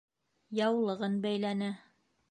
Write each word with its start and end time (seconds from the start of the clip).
Яулығын 0.61 1.21
бәйләне. 1.27 1.73